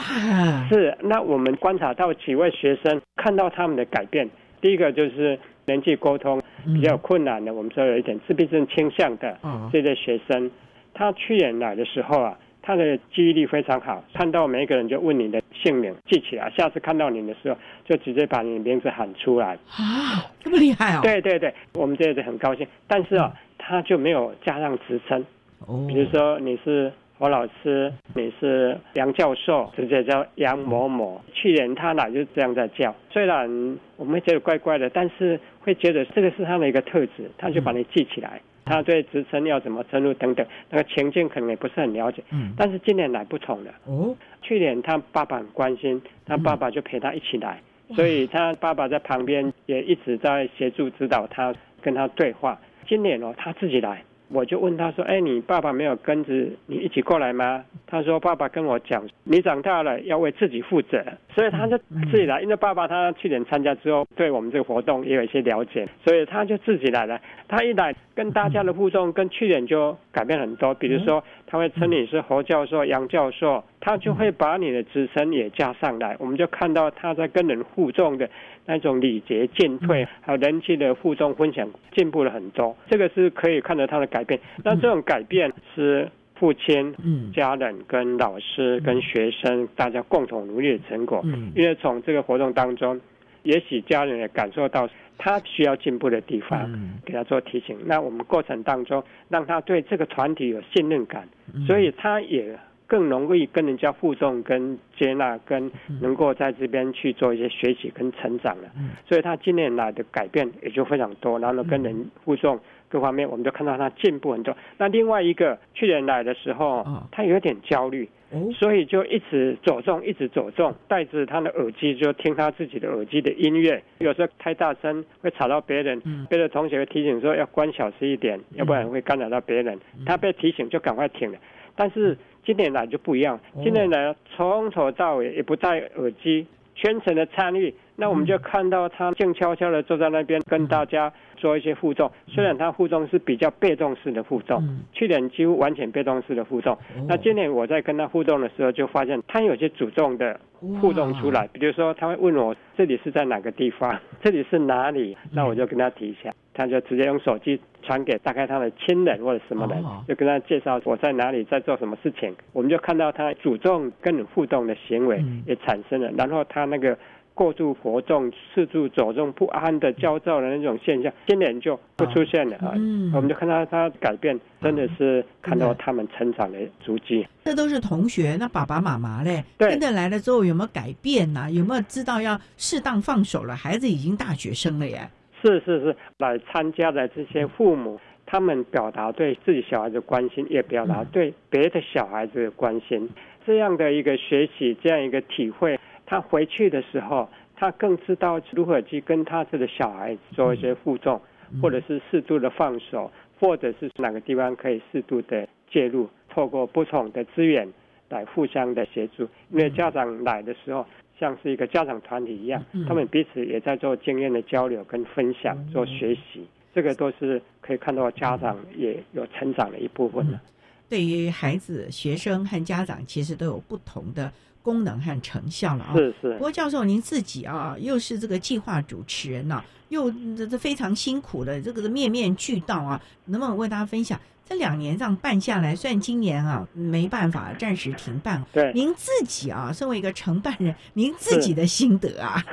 [0.67, 9.39] 是，那我们观察到几位学生看到他们的改变，第一个就是人际沟通比较困难的，我们说有一点自闭症倾向的
[9.71, 10.51] 这些学生，
[10.93, 12.37] 他去年来的时候啊，
[12.67, 20.99] 他的记忆力非常好，看到每一个人就问你的姓名，记起来，下次看到你的时候就直接把你的名字喊出来啊，这么厉害哦！
[21.01, 25.25] 对对对，我们这也是很高兴，但是啊，他就没有加上职称，
[25.65, 26.91] 哦，比如说你是。
[27.19, 31.19] 侯老师，你是杨教授，直接叫杨某某。
[31.33, 33.49] 去年他俩就是这样在叫，虽然
[33.95, 38.39] 我们觉得怪怪的，但是会觉得这个是他的一个特质，他就把你记起来。
[38.67, 42.23] 他对职称要怎么称呼等等，那个情境可能也不是很了解。
[42.31, 43.71] 嗯，但是今年来不同了。
[43.85, 47.61] 哦，去年他爸爸很关心，他爸爸就陪他一起来，
[47.95, 52.59] 所以他爸爸在旁边也一直在协助指导他，跟他对话。
[52.87, 54.03] 今年哦，他自己来。
[54.29, 56.33] 我就问他说：“哎，你爸爸没有跟着
[56.65, 61.01] 你一起过来吗？”他说：“爸爸跟我讲，你长大了要为自己负责，
[61.33, 61.77] 所以他就
[62.11, 62.41] 自己来。
[62.41, 67.19] 因为爸爸他去年参加之后，对我们这个活动也有一些了解，所以他就自己来了。
[67.47, 70.73] 他一来跟大家的互动，跟去年就改变很多。
[70.73, 76.15] 比如说，他会称你是侯教授、杨教授，他就会把你的职称也加上来。
[76.19, 78.29] 我们就看到他在跟人互动的。”
[78.69, 81.65] 那种礼节进退，还有人际的互动分享，
[81.95, 82.75] 进步了很多。
[82.89, 84.37] 这个是可以看到他的改变。
[84.61, 86.93] 那这种改变是父亲、
[87.33, 91.23] 家人、跟老师、跟学生大家共同努力的成果。
[91.55, 92.99] 因为从这个活动当中，
[93.43, 96.69] 也许家人也感受到他需要进步的地方，
[97.05, 97.77] 给他做提醒。
[97.85, 101.25] 那我们过程当中，让他对这个团体有信任感，
[101.65, 102.59] 所以他也。
[102.87, 105.69] 更容易跟人家互动、跟接纳、跟
[106.01, 108.71] 能够在这边去做一些学习跟成长了。
[109.07, 114.55] 所以他今年来的改变也就非常多，然后跟人互动各方面，我们就看到他进步很多。
[114.77, 118.07] 那另外一个去年来的时候，他有点焦虑，
[118.53, 129.77] 所以就一直走动，一直走动，戴着他的耳机就听他自己的耳机的音乐，有时候太大声会吵到别人，别的同学会提醒说要关小声一点，要不然会干扰到别人。
[130.05, 131.37] 他被提醒就赶快停了，
[131.75, 132.17] 但是。
[132.47, 137.75] 今年来就不一样，今年来从头到尾也不戴耳机，全程的参与。
[137.99, 142.09] 那我们就看到他静悄悄的坐在那边跟大家做一些互动。
[142.27, 146.77] 虽然他互动是比较被动式的互动，去年几乎完全被动式的互动。
[147.07, 151.49] 那今年我在跟他互动的时候，就发现他有些主动的互动出来。
[151.51, 155.17] 比如说，他会问我这里是在哪个地方，这里是哪里？
[155.33, 156.31] 那我就跟他提一下。
[156.53, 162.35] 他就直接用手机传给大概他的亲人或者什么人，就跟他介绍我在哪里，在做什么事情。
[162.51, 166.97] 我们就看到他主动跟你互动的行为也产生了，然后他那个
[167.37, 172.71] 过度活动、四处走动不安的焦躁的那种现象，今年就不出现了啊。
[173.13, 177.27] 我们就看到他改变，真的是看到他们成长的足迹。
[177.43, 181.47] 这都是同学，那爸爸妈妈嘞，跟着来了之后有没有改变呢？
[181.51, 183.55] 有没有知道要适当放手了？
[183.55, 185.07] 孩子已经大学生了耶。
[185.39, 193.07] 是是是，来参加的这些父母，他们表达对自己小孩子关心，也表达对别的小孩子的关心，
[193.45, 201.21] 这样的一个学习，这样一个体会，他回去的时候，他更知道如何去跟他这个小孩子做一些互动，
[201.61, 207.71] 或者是适度的放手，或者是哪个地方可以适度的介入，透过不同的资源
[208.09, 210.83] 来互相的协助，因为家长来的时候。
[211.19, 216.45] 像是一个家长团体一样，他们彼此也在做经验的交流跟分享，做学习，
[216.75, 220.39] 这个都是可以看到家长也有成长的一部分的。
[220.87, 224.31] 对于孩子、学生和家长，其实都有不同的
[224.67, 225.93] 功能和成效了啊。
[225.95, 226.33] 是是。
[226.33, 234.19] 不过教授您自己啊，又是这个计划主持人呐，又这这非常辛苦的这个面面俱到啊，能不能为大家分享？
[234.49, 242.43] 这两年这样办下来，虽然今年啊没办法暂时停办，对，您自己啊，身为一个承办人，您自己的心得啊，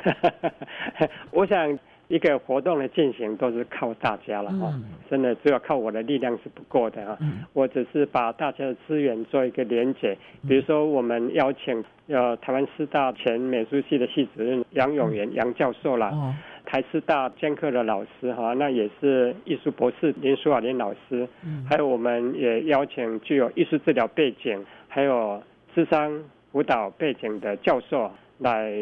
[1.30, 1.78] 我想
[2.08, 4.72] 一个活动的进行都是靠大家了哈，
[5.10, 7.18] 真的只有靠我的力量是不够的啊，
[7.52, 16.34] 我只是把大家的资源做一个连结，比如说我们邀请呃台湾师大前美术系的系主任杨永元杨教授啦。
[16.66, 21.28] 台师大兼课的老师哈，那也是艺术博士林淑雅林老师，
[21.68, 25.42] 还有我们也邀请具有艺术治疗背景，还有
[25.74, 28.72] 智商辅导背景的教授来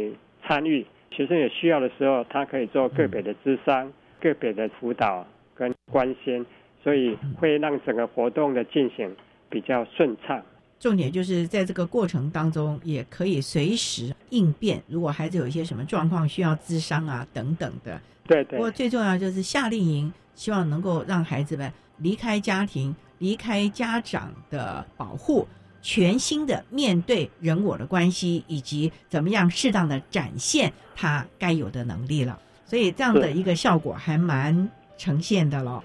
[0.44, 0.86] 参与。
[1.14, 6.44] 学生有需要的时候，他可以做个别的智商、个别的辅导跟关心，
[6.82, 9.14] 所以会让整个活动的进行
[9.48, 10.42] 比较顺畅。
[10.80, 14.82] 重点就是在这个过程当中，也可以随时应变。
[14.88, 18.58] 如果孩子有一些什么状况需要咨商啊等等的，对对。
[18.58, 25.46] 不过最重要就是夏令营，希望能够让孩子们离开家庭、离开家长的保护，
[25.82, 32.38] 全新的面对人我的关系，以及怎么样适当的展现他该有的能力了。
[32.64, 35.84] 所以这样的一个效果还蛮呈现的咯。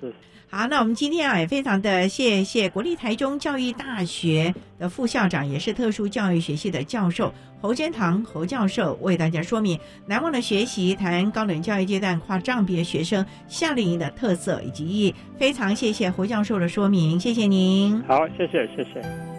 [0.49, 15.15] 好，那我们今天啊也非常的谢谢国立台中教育大学的副校长，也是特殊教育学系的教授侯坚堂侯教授为大家说明难忘的学习，谈高等教育阶段跨障别学生夏令营的特色以及意义。
[15.37, 18.01] 非常谢谢侯教授的说明，谢谢您。
[18.03, 19.36] 好，谢谢，谢谢。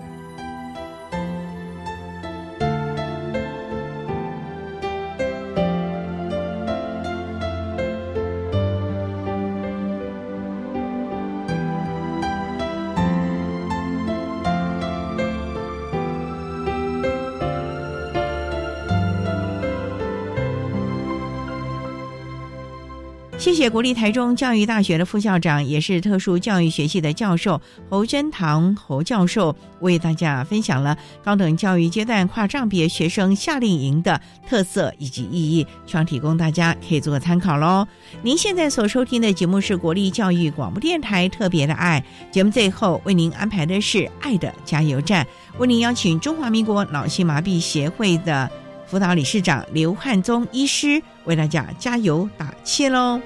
[23.58, 37.84] 谢国立台中教育大学的副校长，也是特殊教育学系的教授侯真堂侯教授，为大家分享了高等教育阶段跨障别学生夏令营的特色以及意义，希望提供大家可以做个参考喽。
[38.22, 42.00] 您现在所收听的节目是国立教育广播电台特别的爱
[42.30, 45.26] 节目，最后为您安排的是爱的加油站，
[45.58, 48.48] 为您邀请中华民国脑性麻痹协会的
[48.86, 53.20] 辅导理事长刘汉宗医师为大家加油打气喽。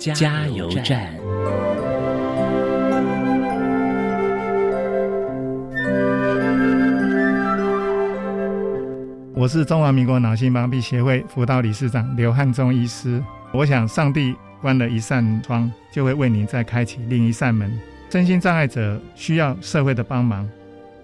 [0.00, 1.14] 加油站。
[9.34, 13.22] 我是中华民国脑性麻痹协会辅导理事长刘汉忠医师。
[13.52, 17.70] 我想，上帝关了一扇窗，就会为您再开启另一扇门。
[18.08, 20.48] 身心障碍者需要社会的帮忙。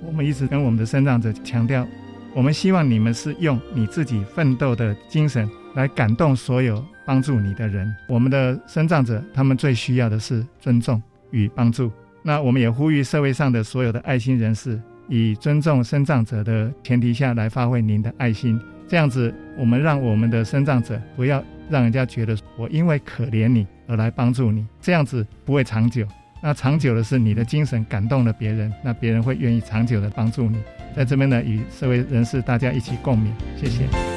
[0.07, 1.87] 我们一直跟我们的生长者强调，
[2.33, 5.47] 我们希望你们是用你自己奋斗的精神
[5.77, 6.85] 来感动所有。
[7.07, 11.01] 帮助你的人，我们的生长者，他们最需要的是尊重
[11.31, 11.89] 与帮助。
[12.21, 14.77] 那我们也呼吁社会上的所有的爱心人士，
[15.09, 18.61] 以尊重生长者的前提下来发挥您的爱心。
[18.89, 26.05] 这样子，我们让我们的生长者不要让人家觉得我因为可怜你而来帮助你，这样子不会长久。
[26.43, 30.59] 那长久的是你的精神感动了别人，那别人会愿意长久的帮助你。
[30.97, 34.16] 在这边呢，与社会人士大家一起共勉，谢谢。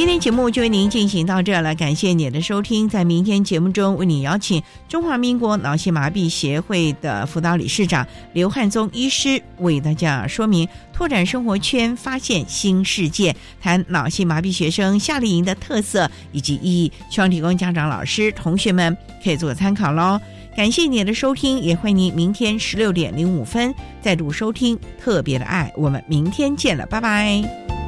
[0.00, 2.88] 今天节目就为您进行到这了，感谢您的收听。
[2.88, 20.18] 在明天节目中，为您邀请中华民国脑性麻痹协会的辅导理事长刘汉宗医师，为大家说明拓展生活圈、发现新世界，谈脑性麻痹学生夏令营的特色以及意义，希望提供家长、老师、同学们可以做参考喽。
[20.56, 25.70] 感谢您的收听，也欢迎您明天十六点零五分再度收听特别的爱。
[25.76, 27.79] 我们明天见了，拜拜。